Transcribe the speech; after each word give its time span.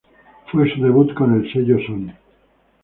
Fue 0.51 0.67
su 0.73 0.81
debut 0.81 1.13
con 1.13 1.39
el 1.39 1.53
sello 1.53 1.77
Sony. 1.85 2.11